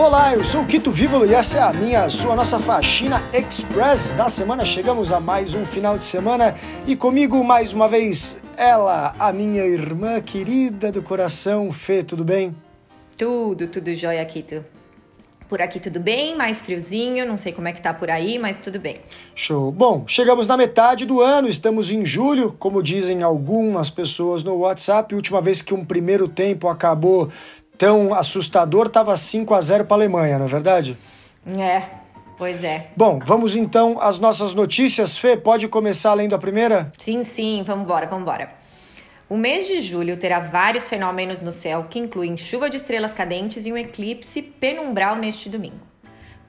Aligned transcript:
Olá, 0.00 0.34
eu 0.34 0.42
sou 0.42 0.62
o 0.62 0.66
Quito 0.66 0.90
Vívolo 0.90 1.26
e 1.26 1.34
essa 1.34 1.58
é 1.58 1.60
a 1.60 1.74
minha, 1.74 2.04
a 2.04 2.08
sua, 2.08 2.34
nossa 2.34 2.58
faxina 2.58 3.22
express 3.34 4.08
da 4.08 4.30
semana. 4.30 4.64
Chegamos 4.64 5.12
a 5.12 5.20
mais 5.20 5.54
um 5.54 5.62
final 5.62 5.98
de 5.98 6.06
semana 6.06 6.54
e 6.86 6.96
comigo 6.96 7.44
mais 7.44 7.74
uma 7.74 7.86
vez 7.86 8.42
ela, 8.56 9.14
a 9.18 9.30
minha 9.30 9.62
irmã 9.62 10.18
querida 10.18 10.90
do 10.90 11.02
coração, 11.02 11.70
Fê, 11.70 12.02
tudo 12.02 12.24
bem? 12.24 12.56
Tudo, 13.14 13.68
tudo 13.68 13.94
jóia, 13.94 14.24
Quito. 14.24 14.64
Por 15.50 15.60
aqui 15.60 15.78
tudo 15.78 16.00
bem, 16.00 16.34
mais 16.34 16.62
friozinho, 16.62 17.26
não 17.26 17.36
sei 17.36 17.52
como 17.52 17.68
é 17.68 17.72
que 17.72 17.82
tá 17.82 17.92
por 17.92 18.08
aí, 18.08 18.38
mas 18.38 18.56
tudo 18.56 18.80
bem. 18.80 19.00
Show. 19.34 19.70
Bom, 19.70 20.04
chegamos 20.06 20.46
na 20.46 20.56
metade 20.56 21.04
do 21.04 21.20
ano, 21.20 21.46
estamos 21.46 21.90
em 21.90 22.06
julho, 22.06 22.56
como 22.58 22.82
dizem 22.82 23.22
algumas 23.22 23.90
pessoas 23.90 24.42
no 24.42 24.54
WhatsApp. 24.54 25.14
Última 25.14 25.42
vez 25.42 25.60
que 25.60 25.74
um 25.74 25.84
primeiro 25.84 26.26
tempo 26.26 26.68
acabou 26.68 27.28
tão 27.80 28.12
assustador, 28.12 28.88
estava 28.88 29.16
5 29.16 29.54
a 29.54 29.60
0 29.62 29.86
para 29.86 29.94
a 29.94 29.98
Alemanha, 30.00 30.38
não 30.38 30.44
é 30.44 30.48
verdade? 30.48 30.98
É, 31.58 31.82
pois 32.36 32.62
é. 32.62 32.90
Bom, 32.94 33.18
vamos 33.24 33.56
então 33.56 33.96
às 33.98 34.18
nossas 34.18 34.52
notícias. 34.52 35.16
Fê, 35.16 35.34
pode 35.34 35.66
começar 35.66 36.12
lendo 36.12 36.34
a 36.34 36.38
primeira? 36.38 36.92
Sim, 36.98 37.24
sim, 37.24 37.64
vamos 37.66 37.84
embora, 37.84 38.04
vamos 38.04 38.20
embora. 38.20 38.50
O 39.30 39.36
mês 39.38 39.66
de 39.66 39.80
julho 39.80 40.18
terá 40.18 40.40
vários 40.40 40.88
fenômenos 40.88 41.40
no 41.40 41.50
céu 41.50 41.86
que 41.88 41.98
incluem 41.98 42.36
chuva 42.36 42.68
de 42.68 42.76
estrelas 42.76 43.14
cadentes 43.14 43.64
e 43.64 43.72
um 43.72 43.78
eclipse 43.78 44.42
penumbral 44.42 45.16
neste 45.16 45.48
domingo. 45.48 45.80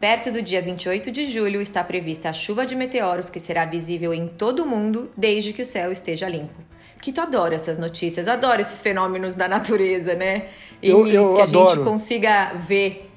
Perto 0.01 0.33
do 0.33 0.41
dia 0.41 0.61
28 0.61 1.11
de 1.11 1.31
julho 1.31 1.61
está 1.61 1.81
prevista 1.81 2.27
a 2.27 2.33
chuva 2.33 2.65
de 2.65 2.75
meteoros 2.75 3.29
que 3.29 3.39
será 3.39 3.63
visível 3.63 4.13
em 4.13 4.27
todo 4.27 4.63
o 4.63 4.67
mundo 4.67 5.09
desde 5.15 5.53
que 5.53 5.61
o 5.61 5.65
céu 5.65 5.93
esteja 5.93 6.27
limpo. 6.27 6.70
Que 7.01 7.11
tu 7.11 7.19
adora 7.19 7.55
essas 7.55 7.77
notícias, 7.77 8.27
adoro 8.27 8.61
esses 8.61 8.81
fenômenos 8.81 9.35
da 9.35 9.47
natureza, 9.47 10.13
né? 10.13 10.49
E 10.81 10.89
eu, 10.89 11.07
eu 11.07 11.35
que 11.35 11.41
adoro. 11.41 11.69
a 11.69 11.75
gente 11.75 11.83
consiga 11.83 12.53
ver 12.53 13.09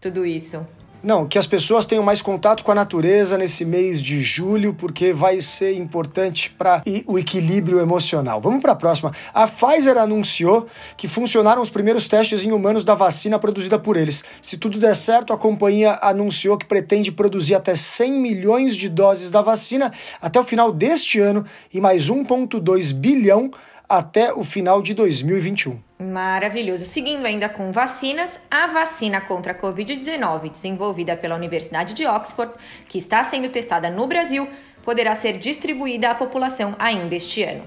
tudo 0.00 0.24
isso. 0.24 0.66
Não, 1.02 1.26
que 1.26 1.36
as 1.36 1.48
pessoas 1.48 1.84
tenham 1.84 2.04
mais 2.04 2.22
contato 2.22 2.62
com 2.62 2.70
a 2.70 2.74
natureza 2.76 3.36
nesse 3.36 3.64
mês 3.64 4.00
de 4.00 4.20
julho, 4.22 4.72
porque 4.72 5.12
vai 5.12 5.40
ser 5.40 5.76
importante 5.76 6.48
para 6.50 6.80
o 7.08 7.18
equilíbrio 7.18 7.80
emocional. 7.80 8.40
Vamos 8.40 8.62
para 8.62 8.70
a 8.70 8.76
próxima. 8.76 9.10
A 9.34 9.48
Pfizer 9.48 9.98
anunciou 9.98 10.64
que 10.96 11.08
funcionaram 11.08 11.60
os 11.60 11.70
primeiros 11.70 12.06
testes 12.06 12.44
em 12.44 12.52
humanos 12.52 12.84
da 12.84 12.94
vacina 12.94 13.36
produzida 13.36 13.80
por 13.80 13.96
eles. 13.96 14.22
Se 14.40 14.56
tudo 14.56 14.78
der 14.78 14.94
certo, 14.94 15.32
a 15.32 15.36
companhia 15.38 15.98
anunciou 16.00 16.56
que 16.56 16.66
pretende 16.66 17.10
produzir 17.10 17.56
até 17.56 17.74
100 17.74 18.12
milhões 18.12 18.76
de 18.76 18.88
doses 18.88 19.28
da 19.28 19.42
vacina 19.42 19.92
até 20.20 20.38
o 20.38 20.44
final 20.44 20.70
deste 20.70 21.18
ano 21.18 21.44
e 21.74 21.80
mais 21.80 22.08
1,2 22.10 22.92
bilhão 22.94 23.50
até 23.88 24.32
o 24.32 24.44
final 24.44 24.80
de 24.80 24.94
2021. 24.94 25.91
Maravilhoso. 26.02 26.84
Seguindo 26.84 27.24
ainda 27.24 27.48
com 27.48 27.70
vacinas, 27.70 28.40
a 28.50 28.66
vacina 28.66 29.20
contra 29.20 29.52
a 29.52 29.54
Covid-19, 29.54 30.50
desenvolvida 30.50 31.16
pela 31.16 31.36
Universidade 31.36 31.94
de 31.94 32.04
Oxford, 32.04 32.52
que 32.88 32.98
está 32.98 33.22
sendo 33.22 33.48
testada 33.48 33.88
no 33.88 34.06
Brasil, 34.06 34.48
poderá 34.84 35.14
ser 35.14 35.38
distribuída 35.38 36.10
à 36.10 36.14
população 36.14 36.74
ainda 36.78 37.14
este 37.14 37.44
ano. 37.44 37.62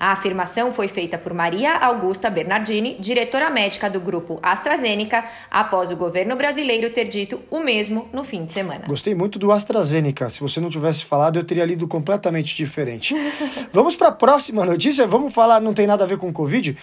A 0.00 0.12
afirmação 0.12 0.72
foi 0.72 0.88
feita 0.88 1.18
por 1.18 1.34
Maria 1.34 1.76
Augusta 1.76 2.30
Bernardini, 2.30 2.96
diretora 2.98 3.50
médica 3.50 3.90
do 3.90 4.00
grupo 4.00 4.38
AstraZeneca, 4.42 5.26
após 5.50 5.90
o 5.90 5.96
governo 5.96 6.34
brasileiro 6.36 6.88
ter 6.88 7.04
dito 7.04 7.38
o 7.50 7.60
mesmo 7.60 8.08
no 8.10 8.24
fim 8.24 8.46
de 8.46 8.52
semana. 8.54 8.86
Gostei 8.86 9.14
muito 9.14 9.38
do 9.38 9.52
AstraZeneca. 9.52 10.30
Se 10.30 10.40
você 10.40 10.58
não 10.58 10.70
tivesse 10.70 11.04
falado, 11.04 11.38
eu 11.38 11.44
teria 11.44 11.66
lido 11.66 11.86
completamente 11.86 12.56
diferente. 12.56 13.14
Vamos 13.70 13.94
para 13.94 14.08
a 14.08 14.12
próxima 14.12 14.64
notícia. 14.64 15.06
Vamos 15.06 15.34
falar, 15.34 15.60
não 15.60 15.74
tem 15.74 15.86
nada 15.86 16.02
a 16.02 16.06
ver 16.06 16.16
com 16.16 16.32
Covid. 16.32 16.74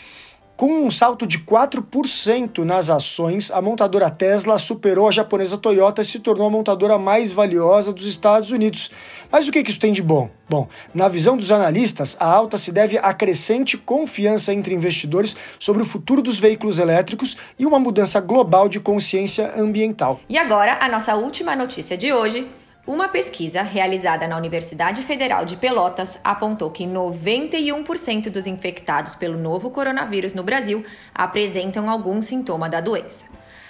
Com 0.57 0.87
um 0.87 0.89
salto 0.89 1.27
de 1.27 1.37
4% 1.37 2.63
nas 2.63 2.89
ações, 2.89 3.51
a 3.51 3.61
montadora 3.61 4.09
Tesla 4.09 4.57
superou 4.57 5.07
a 5.07 5.11
japonesa 5.11 5.55
Toyota 5.55 6.01
e 6.01 6.05
se 6.05 6.17
tornou 6.17 6.47
a 6.47 6.49
montadora 6.49 6.97
mais 6.97 7.31
valiosa 7.31 7.93
dos 7.93 8.07
Estados 8.07 8.49
Unidos. 8.49 8.89
Mas 9.31 9.47
o 9.47 9.51
que 9.51 9.59
isso 9.59 9.79
tem 9.79 9.93
de 9.93 10.01
bom? 10.01 10.31
Bom, 10.49 10.67
na 10.95 11.07
visão 11.07 11.37
dos 11.37 11.51
analistas, 11.51 12.17
a 12.19 12.25
alta 12.25 12.57
se 12.57 12.71
deve 12.71 12.97
à 12.97 13.13
crescente 13.13 13.77
confiança 13.77 14.51
entre 14.51 14.73
investidores 14.73 15.35
sobre 15.59 15.83
o 15.83 15.85
futuro 15.85 16.23
dos 16.23 16.39
veículos 16.39 16.79
elétricos 16.79 17.37
e 17.59 17.63
uma 17.63 17.77
mudança 17.77 18.19
global 18.19 18.67
de 18.67 18.79
consciência 18.79 19.53
ambiental. 19.61 20.19
E 20.27 20.39
agora, 20.39 20.79
a 20.81 20.89
nossa 20.89 21.13
última 21.15 21.55
notícia 21.55 21.95
de 21.95 22.11
hoje 22.11 22.47
uma 22.87 23.09
pesquisa 23.09 23.61
realizada 23.63 24.25
na 24.29 24.37
Universidade 24.37 25.03
Federal 25.03 25.43
de 25.43 25.57
Pelotas 25.57 26.17
apontou 26.23 26.71
que 26.71 26.85
91% 26.85 28.29
dos 28.29 28.47
infectados 28.47 29.13
pelo 29.13 29.37
novo 29.37 29.69
coronavírus 29.69 30.33
no 30.33 30.41
Brasil 30.41 30.85
apresentam 31.13 31.89
algum 31.89 32.21
sintoma 32.21 32.69
da 32.69 32.79
doença. 32.79 33.25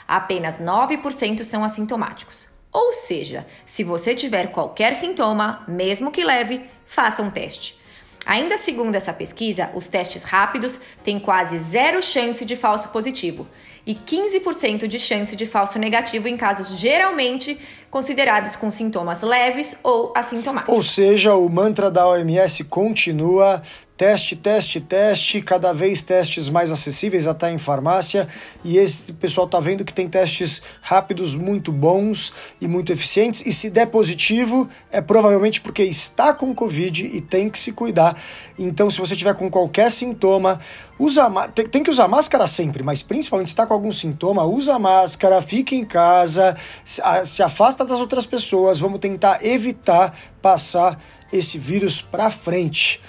Apenas 0.07 0.61
9% 0.61 1.44
são 1.44 1.63
assintomáticos. 1.63 2.47
Ou 2.72 2.94
seja, 2.94 3.47
se 3.66 3.83
você 3.83 4.13
tiver 4.13 4.51
qualquer 4.51 4.94
sintoma, 4.94 5.63
mesmo 5.67 6.11
que 6.11 6.23
leve, 6.23 6.69
faça 6.85 7.23
um 7.23 7.31
teste. 7.31 7.75
Ainda 8.23 8.55
segundo 8.57 8.94
essa 8.94 9.13
pesquisa, 9.13 9.72
os 9.73 9.88
testes 9.88 10.23
rápidos 10.23 10.78
têm 11.03 11.17
quase 11.17 11.57
zero 11.57 12.03
chance 12.03 12.45
de 12.45 12.55
falso 12.55 12.89
positivo 12.89 13.47
e 13.88 13.96
15% 13.96 14.86
de 14.86 15.00
chance 15.00 15.34
de 15.34 15.46
falso 15.46 15.80
negativo 15.80 16.28
em 16.28 16.36
casos 16.36 16.78
geralmente 16.78 17.58
considerados 17.90 18.58
com 18.58 18.70
sintomas 18.70 19.22
leves 19.22 19.78
ou 19.81 20.12
assintomáticos. 20.14 20.75
Ou 20.75 20.84
seja, 20.84 21.34
o 21.36 21.50
mantra 21.50 21.90
da 21.90 22.06
OMS 22.06 22.66
continua 22.66 23.62
teste, 23.97 24.35
teste, 24.35 24.80
teste, 24.80 25.41
cada 25.41 25.74
vez 25.74 26.03
testes 26.03 26.50
mais 26.50 26.72
acessíveis 26.72 27.25
até 27.25 27.52
em 27.52 27.58
farmácia. 27.58 28.28
E 28.63 28.78
esse 28.78 29.12
pessoal 29.13 29.47
tá 29.47 29.59
vendo 29.59 29.84
que 29.84 29.91
tem 29.91 30.08
testes 30.08 30.62
rápidos 30.81 31.35
muito 31.35 31.72
bons 31.72 32.31
e 32.62 32.68
muito 32.68 32.94
eficientes. 32.94 33.44
E 33.46 33.52
se 33.52 33.72
der 33.72 33.88
positivo, 33.88 34.69
é 34.91 35.02
provavelmente 35.02 35.59
porque 35.59 35.84
está 35.84 36.31
com 36.31 36.53
Covid 36.53 37.06
e 37.06 37.19
tem 37.19 37.50
que 37.50 37.58
se 37.58 37.72
cuidar. 37.72 38.16
Então, 38.58 38.90
se 38.91 39.00
você 39.00 39.16
tiver 39.16 39.34
com 39.34 39.50
qualquer 39.50 39.90
sintoma, 39.90 40.59
usa 41.00 41.28
tem 41.72 41.84
que 41.84 41.90
usar 41.90 42.08
máscara 42.08 42.46
sempre, 42.46 42.84
mas 42.84 43.02
principalmente 43.02 43.47
se 43.47 43.53
está 43.53 43.66
com 43.66 43.74
algum 43.74 43.91
sintoma, 43.91 44.44
usa 44.44 44.78
máscara, 44.78 45.41
fique 45.41 45.75
em 45.75 45.84
casa, 45.84 46.56
se 46.84 47.41
afasta 47.41 47.84
das 47.84 48.00
outras 48.00 48.28
pessoas. 48.28 48.79
Vamos 48.79 49.00
tentar 49.00 49.44
evitar 49.44 50.16
passar 50.40 51.02
esse 51.34 51.58
vírus 51.58 52.02
para 52.02 52.29
frente. 52.29 53.02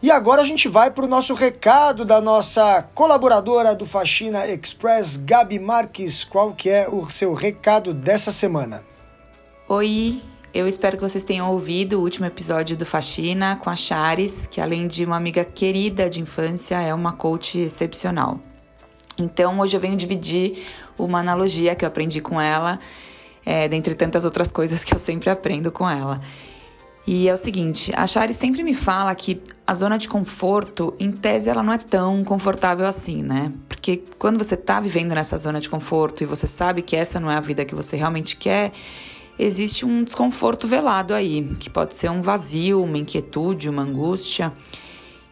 E 0.00 0.12
agora 0.12 0.42
a 0.42 0.44
gente 0.44 0.68
vai 0.68 0.92
para 0.92 1.04
o 1.04 1.08
nosso 1.08 1.34
recado 1.34 2.04
da 2.04 2.20
nossa 2.20 2.84
colaboradora 2.94 3.74
do 3.74 3.84
Faxina 3.84 4.46
Express, 4.46 5.16
Gabi 5.16 5.58
Marques. 5.58 6.22
Qual 6.22 6.52
que 6.52 6.70
é 6.70 6.88
o 6.88 7.10
seu 7.10 7.34
recado 7.34 7.92
dessa 7.92 8.30
semana? 8.30 8.84
Oi, 9.68 10.22
eu 10.54 10.68
espero 10.68 10.96
que 10.96 11.02
vocês 11.02 11.24
tenham 11.24 11.50
ouvido 11.50 11.94
o 11.98 12.02
último 12.02 12.26
episódio 12.26 12.76
do 12.76 12.86
Faxina 12.86 13.56
com 13.56 13.68
a 13.68 13.74
Chares, 13.74 14.46
que 14.46 14.60
além 14.60 14.86
de 14.86 15.04
uma 15.04 15.16
amiga 15.16 15.44
querida 15.44 16.08
de 16.08 16.20
infância, 16.20 16.80
é 16.80 16.94
uma 16.94 17.14
coach 17.14 17.58
excepcional. 17.58 18.38
Então 19.18 19.58
hoje 19.58 19.76
eu 19.76 19.80
venho 19.80 19.96
dividir 19.96 20.64
uma 20.96 21.18
analogia 21.18 21.74
que 21.74 21.84
eu 21.84 21.88
aprendi 21.88 22.20
com 22.20 22.40
ela, 22.40 22.78
é, 23.44 23.66
dentre 23.66 23.96
tantas 23.96 24.24
outras 24.24 24.52
coisas 24.52 24.84
que 24.84 24.94
eu 24.94 24.98
sempre 25.00 25.28
aprendo 25.28 25.72
com 25.72 25.90
ela. 25.90 26.20
E 27.10 27.26
é 27.26 27.32
o 27.32 27.38
seguinte, 27.38 27.90
a 27.96 28.06
Shari 28.06 28.34
sempre 28.34 28.62
me 28.62 28.74
fala 28.74 29.14
que 29.14 29.40
a 29.66 29.72
zona 29.72 29.96
de 29.96 30.06
conforto, 30.06 30.94
em 31.00 31.10
tese, 31.10 31.48
ela 31.48 31.62
não 31.62 31.72
é 31.72 31.78
tão 31.78 32.22
confortável 32.22 32.86
assim, 32.86 33.22
né? 33.22 33.50
Porque 33.66 34.04
quando 34.18 34.36
você 34.36 34.58
tá 34.58 34.78
vivendo 34.78 35.14
nessa 35.14 35.38
zona 35.38 35.58
de 35.58 35.70
conforto 35.70 36.22
e 36.22 36.26
você 36.26 36.46
sabe 36.46 36.82
que 36.82 36.94
essa 36.94 37.18
não 37.18 37.30
é 37.30 37.36
a 37.36 37.40
vida 37.40 37.64
que 37.64 37.74
você 37.74 37.96
realmente 37.96 38.36
quer, 38.36 38.72
existe 39.38 39.86
um 39.86 40.04
desconforto 40.04 40.68
velado 40.68 41.14
aí, 41.14 41.42
que 41.58 41.70
pode 41.70 41.94
ser 41.94 42.10
um 42.10 42.20
vazio, 42.20 42.84
uma 42.84 42.98
inquietude, 42.98 43.70
uma 43.70 43.84
angústia. 43.84 44.52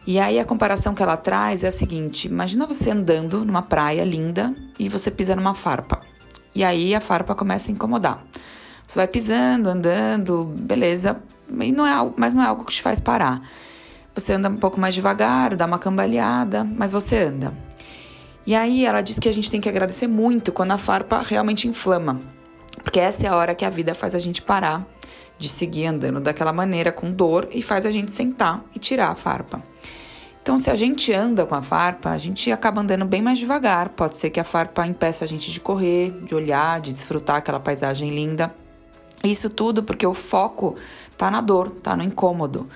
E 0.07 0.17
aí 0.17 0.39
a 0.39 0.45
comparação 0.45 0.95
que 0.95 1.03
ela 1.03 1.15
traz 1.15 1.63
é 1.63 1.67
a 1.67 1.71
seguinte: 1.71 2.27
imagina 2.27 2.65
você 2.65 2.89
andando 2.89 3.45
numa 3.45 3.61
praia 3.61 4.03
linda 4.03 4.51
e 4.79 4.89
você 4.89 5.11
pisa 5.11 5.35
numa 5.35 5.53
farpa. 5.53 6.01
E 6.55 6.63
aí 6.63 6.95
a 6.95 6.99
farpa 6.99 7.35
começa 7.35 7.69
a 7.69 7.71
incomodar. 7.71 8.25
Você 8.87 8.97
vai 8.97 9.07
pisando, 9.07 9.69
andando, 9.69 10.43
beleza, 10.43 11.21
e 11.49 11.71
não 11.71 11.85
é, 11.85 12.11
mas 12.15 12.33
não 12.33 12.43
é 12.43 12.47
algo 12.47 12.65
que 12.65 12.73
te 12.73 12.81
faz 12.81 12.99
parar. 12.99 13.41
Você 14.13 14.33
anda 14.33 14.49
um 14.49 14.57
pouco 14.57 14.79
mais 14.79 14.95
devagar, 14.95 15.55
dá 15.55 15.65
uma 15.65 15.77
cambaleada, 15.77 16.63
mas 16.63 16.91
você 16.91 17.19
anda. 17.19 17.53
E 18.45 18.55
aí 18.55 18.85
ela 18.85 19.01
diz 19.01 19.19
que 19.19 19.29
a 19.29 19.33
gente 19.33 19.51
tem 19.51 19.61
que 19.61 19.69
agradecer 19.69 20.07
muito 20.07 20.51
quando 20.51 20.71
a 20.71 20.77
farpa 20.77 21.21
realmente 21.21 21.67
inflama, 21.67 22.19
porque 22.83 22.99
essa 22.99 23.27
é 23.27 23.29
a 23.29 23.35
hora 23.35 23.53
que 23.53 23.65
a 23.65 23.69
vida 23.69 23.93
faz 23.93 24.15
a 24.15 24.19
gente 24.19 24.41
parar 24.41 24.87
de 25.37 25.49
seguir 25.49 25.85
andando 25.85 26.19
daquela 26.19 26.51
maneira 26.51 26.91
com 26.91 27.11
dor 27.11 27.47
e 27.51 27.61
faz 27.61 27.85
a 27.85 27.91
gente 27.91 28.11
sentar 28.11 28.63
e 28.73 28.79
tirar 28.79 29.09
a 29.09 29.15
farpa. 29.15 29.61
Então, 30.41 30.57
se 30.57 30.71
a 30.71 30.75
gente 30.75 31.11
anda 31.13 31.45
com 31.45 31.55
a 31.55 31.61
farpa, 31.61 32.09
a 32.09 32.17
gente 32.17 32.49
acaba 32.53 32.79
andando 32.79 33.03
bem 33.03 33.21
mais 33.21 33.37
devagar. 33.37 33.89
Pode 33.89 34.15
ser 34.15 34.29
que 34.29 34.39
a 34.39 34.45
farpa 34.45 34.87
impeça 34.87 35.25
a 35.25 35.27
gente 35.27 35.51
de 35.51 35.59
correr, 35.59 36.11
de 36.23 36.33
olhar, 36.33 36.79
de 36.79 36.93
desfrutar 36.93 37.35
aquela 37.35 37.59
paisagem 37.59 38.09
linda. 38.09 38.55
Isso 39.31 39.49
tudo 39.49 39.83
porque 39.83 40.05
o 40.05 40.13
foco 40.13 40.75
tá 41.17 41.29
na 41.29 41.41
dor, 41.41 41.69
tá 41.69 41.95
no 41.95 42.03
incômodo. 42.03 42.67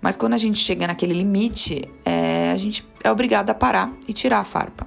Mas 0.00 0.16
quando 0.16 0.34
a 0.34 0.36
gente 0.36 0.58
chega 0.58 0.86
naquele 0.86 1.14
limite, 1.14 1.88
é, 2.04 2.50
a 2.50 2.56
gente 2.56 2.86
é 3.04 3.10
obrigado 3.10 3.50
a 3.50 3.54
parar 3.54 3.92
e 4.08 4.12
tirar 4.12 4.40
a 4.40 4.44
farpa. 4.44 4.86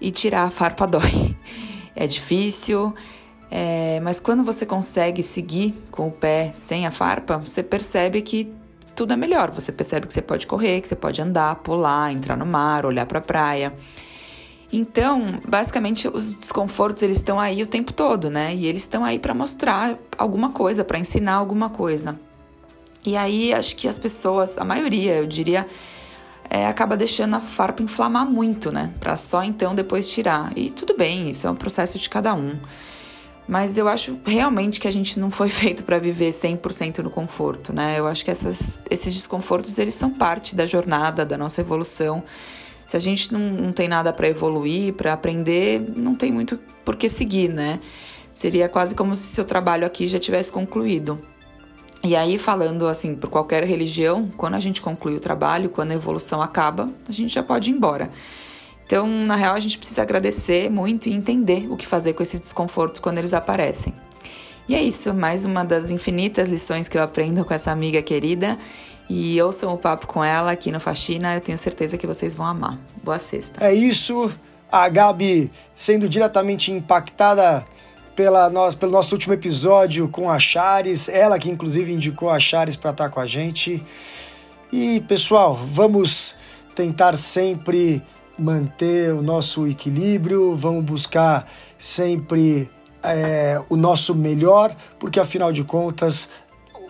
E 0.00 0.10
tirar 0.10 0.44
a 0.44 0.50
farpa 0.50 0.86
dói. 0.88 1.36
é 1.96 2.06
difícil, 2.06 2.94
é, 3.50 3.98
mas 4.00 4.20
quando 4.20 4.44
você 4.44 4.64
consegue 4.64 5.22
seguir 5.22 5.74
com 5.90 6.06
o 6.06 6.12
pé 6.12 6.52
sem 6.54 6.86
a 6.86 6.90
farpa, 6.92 7.38
você 7.38 7.62
percebe 7.62 8.22
que 8.22 8.52
tudo 8.94 9.12
é 9.12 9.16
melhor. 9.16 9.50
Você 9.50 9.72
percebe 9.72 10.06
que 10.06 10.12
você 10.12 10.22
pode 10.22 10.46
correr, 10.46 10.80
que 10.80 10.86
você 10.86 10.94
pode 10.94 11.20
andar, 11.20 11.56
pular, 11.56 12.12
entrar 12.12 12.36
no 12.36 12.46
mar, 12.46 12.86
olhar 12.86 13.06
para 13.06 13.18
a 13.18 13.22
praia. 13.22 13.74
Então, 14.72 15.40
basicamente, 15.46 16.06
os 16.06 16.32
desconfortos 16.32 17.02
eles 17.02 17.18
estão 17.18 17.40
aí 17.40 17.62
o 17.62 17.66
tempo 17.66 17.92
todo, 17.92 18.30
né? 18.30 18.54
E 18.54 18.66
eles 18.66 18.82
estão 18.82 19.04
aí 19.04 19.18
para 19.18 19.34
mostrar 19.34 19.98
alguma 20.16 20.50
coisa, 20.50 20.84
para 20.84 20.98
ensinar 20.98 21.34
alguma 21.34 21.68
coisa. 21.68 22.18
E 23.04 23.16
aí, 23.16 23.52
acho 23.52 23.74
que 23.74 23.88
as 23.88 23.98
pessoas, 23.98 24.56
a 24.58 24.64
maioria, 24.64 25.16
eu 25.16 25.26
diria, 25.26 25.66
é, 26.48 26.66
acaba 26.66 26.96
deixando 26.96 27.34
a 27.34 27.40
farpa 27.40 27.82
inflamar 27.82 28.26
muito, 28.26 28.70
né? 28.70 28.92
Para 29.00 29.16
só 29.16 29.42
então 29.42 29.74
depois 29.74 30.08
tirar. 30.08 30.52
E 30.56 30.70
tudo 30.70 30.96
bem, 30.96 31.30
isso 31.30 31.46
é 31.46 31.50
um 31.50 31.56
processo 31.56 31.98
de 31.98 32.08
cada 32.08 32.32
um. 32.34 32.56
Mas 33.48 33.76
eu 33.76 33.88
acho 33.88 34.16
realmente 34.24 34.78
que 34.78 34.86
a 34.86 34.92
gente 34.92 35.18
não 35.18 35.30
foi 35.30 35.48
feito 35.50 35.82
para 35.82 35.98
viver 35.98 36.30
100% 36.30 36.98
no 36.98 37.10
conforto, 37.10 37.72
né? 37.72 37.98
Eu 37.98 38.06
acho 38.06 38.24
que 38.24 38.30
essas, 38.30 38.78
esses 38.88 39.12
desconfortos 39.12 39.78
eles 39.78 39.94
são 39.94 40.10
parte 40.10 40.54
da 40.54 40.64
jornada, 40.64 41.26
da 41.26 41.36
nossa 41.36 41.60
evolução. 41.60 42.22
Se 42.90 42.96
a 42.96 43.00
gente 43.00 43.32
não, 43.32 43.38
não 43.38 43.72
tem 43.72 43.86
nada 43.86 44.12
para 44.12 44.28
evoluir, 44.28 44.92
para 44.94 45.12
aprender, 45.12 45.80
não 45.94 46.16
tem 46.16 46.32
muito 46.32 46.58
por 46.84 46.96
que 46.96 47.08
seguir, 47.08 47.48
né? 47.48 47.78
Seria 48.32 48.68
quase 48.68 48.96
como 48.96 49.14
se 49.14 49.28
seu 49.28 49.44
trabalho 49.44 49.86
aqui 49.86 50.08
já 50.08 50.18
tivesse 50.18 50.50
concluído. 50.50 51.16
E 52.02 52.16
aí, 52.16 52.36
falando 52.36 52.88
assim, 52.88 53.14
por 53.14 53.30
qualquer 53.30 53.62
religião, 53.62 54.28
quando 54.36 54.54
a 54.56 54.58
gente 54.58 54.82
conclui 54.82 55.14
o 55.14 55.20
trabalho, 55.20 55.70
quando 55.70 55.92
a 55.92 55.94
evolução 55.94 56.42
acaba, 56.42 56.90
a 57.08 57.12
gente 57.12 57.32
já 57.32 57.44
pode 57.44 57.70
ir 57.70 57.74
embora. 57.74 58.10
Então, 58.84 59.06
na 59.06 59.36
real, 59.36 59.54
a 59.54 59.60
gente 59.60 59.78
precisa 59.78 60.02
agradecer 60.02 60.68
muito 60.68 61.08
e 61.08 61.14
entender 61.14 61.68
o 61.70 61.76
que 61.76 61.86
fazer 61.86 62.14
com 62.14 62.24
esses 62.24 62.40
desconfortos 62.40 63.00
quando 63.00 63.18
eles 63.18 63.32
aparecem. 63.32 63.94
E 64.70 64.74
é 64.76 64.80
isso, 64.80 65.12
mais 65.12 65.44
uma 65.44 65.64
das 65.64 65.90
infinitas 65.90 66.48
lições 66.48 66.86
que 66.86 66.96
eu 66.96 67.02
aprendo 67.02 67.44
com 67.44 67.52
essa 67.52 67.72
amiga 67.72 68.00
querida. 68.00 68.56
E 69.08 69.42
ouçam 69.42 69.74
o 69.74 69.76
papo 69.76 70.06
com 70.06 70.22
ela 70.22 70.52
aqui 70.52 70.70
no 70.70 70.78
Faxina, 70.78 71.34
eu 71.34 71.40
tenho 71.40 71.58
certeza 71.58 71.98
que 71.98 72.06
vocês 72.06 72.36
vão 72.36 72.46
amar. 72.46 72.78
Boa 73.02 73.18
sexta. 73.18 73.66
É 73.66 73.74
isso, 73.74 74.32
a 74.70 74.88
Gabi 74.88 75.50
sendo 75.74 76.08
diretamente 76.08 76.70
impactada 76.70 77.66
pela 78.14 78.48
nós, 78.48 78.76
pelo 78.76 78.92
nosso 78.92 79.12
último 79.12 79.34
episódio 79.34 80.06
com 80.06 80.30
a 80.30 80.38
Chares, 80.38 81.08
ela 81.08 81.36
que 81.36 81.50
inclusive 81.50 81.92
indicou 81.92 82.30
a 82.30 82.38
Chares 82.38 82.76
para 82.76 82.92
estar 82.92 83.08
com 83.08 83.18
a 83.18 83.26
gente. 83.26 83.82
E 84.72 85.00
pessoal, 85.00 85.56
vamos 85.56 86.36
tentar 86.76 87.16
sempre 87.16 88.00
manter 88.38 89.12
o 89.14 89.20
nosso 89.20 89.66
equilíbrio, 89.66 90.54
vamos 90.54 90.84
buscar 90.84 91.44
sempre 91.76 92.70
é, 93.02 93.60
o 93.68 93.76
nosso 93.76 94.14
melhor, 94.14 94.74
porque 94.98 95.18
afinal 95.20 95.52
de 95.52 95.64
contas, 95.64 96.28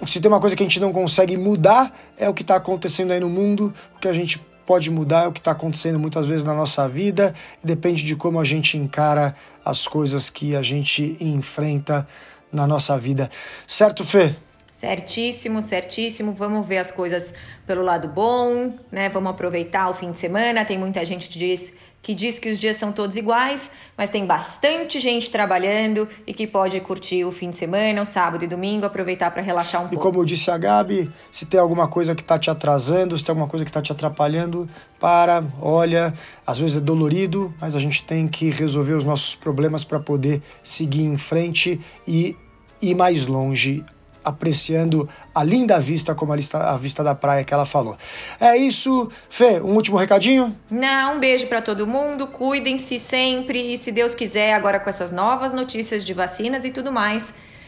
se 0.06 0.20
tem 0.20 0.30
uma 0.30 0.40
coisa 0.40 0.56
que 0.56 0.62
a 0.62 0.66
gente 0.66 0.80
não 0.80 0.92
consegue 0.92 1.36
mudar, 1.36 1.94
é 2.16 2.28
o 2.28 2.34
que 2.34 2.42
está 2.42 2.56
acontecendo 2.56 3.12
aí 3.12 3.20
no 3.20 3.28
mundo, 3.28 3.72
o 3.96 3.98
que 3.98 4.08
a 4.08 4.12
gente 4.12 4.38
pode 4.66 4.90
mudar 4.90 5.24
é 5.24 5.26
o 5.26 5.32
que 5.32 5.40
está 5.40 5.50
acontecendo 5.50 5.98
muitas 5.98 6.26
vezes 6.26 6.44
na 6.44 6.54
nossa 6.54 6.88
vida, 6.88 7.34
depende 7.62 8.04
de 8.04 8.14
como 8.14 8.38
a 8.38 8.44
gente 8.44 8.76
encara 8.78 9.34
as 9.64 9.88
coisas 9.88 10.30
que 10.30 10.54
a 10.54 10.62
gente 10.62 11.16
enfrenta 11.20 12.06
na 12.52 12.66
nossa 12.66 12.96
vida. 12.96 13.28
Certo, 13.66 14.04
Fê? 14.04 14.34
Certíssimo, 14.72 15.60
certíssimo. 15.60 16.32
Vamos 16.32 16.66
ver 16.66 16.78
as 16.78 16.90
coisas 16.90 17.34
pelo 17.66 17.82
lado 17.82 18.08
bom, 18.08 18.72
né? 18.90 19.10
Vamos 19.10 19.30
aproveitar 19.30 19.90
o 19.90 19.94
fim 19.94 20.10
de 20.10 20.18
semana. 20.18 20.64
Tem 20.64 20.78
muita 20.78 21.04
gente 21.04 21.28
que 21.28 21.38
diz 21.38 21.74
que 22.02 22.14
diz 22.14 22.38
que 22.38 22.50
os 22.50 22.58
dias 22.58 22.76
são 22.76 22.92
todos 22.92 23.16
iguais, 23.16 23.70
mas 23.96 24.08
tem 24.08 24.24
bastante 24.24 24.98
gente 24.98 25.30
trabalhando 25.30 26.08
e 26.26 26.32
que 26.32 26.46
pode 26.46 26.80
curtir 26.80 27.24
o 27.24 27.32
fim 27.32 27.50
de 27.50 27.58
semana, 27.58 28.02
o 28.02 28.06
sábado 28.06 28.42
e 28.42 28.48
domingo, 28.48 28.86
aproveitar 28.86 29.30
para 29.30 29.42
relaxar 29.42 29.82
um 29.82 29.86
e 29.86 29.88
pouco. 29.90 30.02
E 30.02 30.06
como 30.08 30.20
eu 30.20 30.24
disse 30.24 30.50
a 30.50 30.56
Gabi, 30.56 31.10
se 31.30 31.44
tem 31.44 31.60
alguma 31.60 31.88
coisa 31.88 32.14
que 32.14 32.22
está 32.22 32.38
te 32.38 32.50
atrasando, 32.50 33.16
se 33.16 33.24
tem 33.24 33.32
alguma 33.32 33.48
coisa 33.48 33.64
que 33.64 33.70
está 33.70 33.82
te 33.82 33.92
atrapalhando, 33.92 34.68
para, 34.98 35.44
olha, 35.60 36.14
às 36.46 36.58
vezes 36.58 36.78
é 36.78 36.80
dolorido, 36.80 37.52
mas 37.60 37.74
a 37.76 37.78
gente 37.78 38.02
tem 38.02 38.26
que 38.26 38.48
resolver 38.50 38.94
os 38.94 39.04
nossos 39.04 39.34
problemas 39.34 39.84
para 39.84 40.00
poder 40.00 40.40
seguir 40.62 41.04
em 41.04 41.18
frente 41.18 41.78
e 42.06 42.34
ir 42.80 42.94
mais 42.94 43.26
longe 43.26 43.84
apreciando 44.24 45.08
a 45.34 45.42
linda 45.42 45.78
vista, 45.80 46.14
como 46.14 46.32
a, 46.32 46.36
lista, 46.36 46.58
a 46.58 46.76
vista 46.76 47.02
da 47.02 47.14
praia 47.14 47.44
que 47.44 47.52
ela 47.52 47.66
falou. 47.66 47.96
É 48.40 48.56
isso, 48.56 49.08
Fê, 49.28 49.60
um 49.60 49.74
último 49.74 49.96
recadinho? 49.96 50.56
Não, 50.70 51.16
um 51.16 51.20
beijo 51.20 51.46
para 51.46 51.62
todo 51.62 51.86
mundo, 51.86 52.26
cuidem-se 52.26 52.98
sempre 52.98 53.74
e 53.74 53.78
se 53.78 53.92
Deus 53.92 54.14
quiser, 54.14 54.54
agora 54.54 54.80
com 54.80 54.88
essas 54.88 55.10
novas 55.10 55.52
notícias 55.52 56.04
de 56.04 56.12
vacinas 56.12 56.64
e 56.64 56.70
tudo 56.70 56.92
mais, 56.92 57.22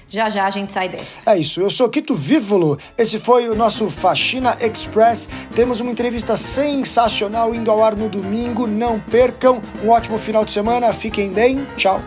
já 0.08 0.28
já 0.28 0.46
a 0.46 0.50
gente 0.50 0.72
sai 0.72 0.90
dessa. 0.90 1.22
É 1.25 1.38
isso, 1.38 1.60
eu 1.60 1.70
sou 1.70 1.88
Quito 1.88 2.14
Vívolo, 2.14 2.78
esse 2.99 3.19
foi 3.19 3.49
o 3.49 3.54
nosso 3.54 3.88
Faxina 3.88 4.56
Express. 4.60 5.28
Temos 5.54 5.81
uma 5.81 5.90
entrevista 5.90 6.37
sensacional 6.37 7.54
indo 7.54 7.70
ao 7.70 7.82
ar 7.82 7.96
no 7.96 8.08
domingo, 8.08 8.66
não 8.66 9.00
percam. 9.00 9.60
Um 9.82 9.88
ótimo 9.88 10.19
final 10.19 10.44
de 10.44 10.52
semana, 10.52 10.93
fiquem 10.93 11.32
bem, 11.32 11.66
tchau. 11.76 12.02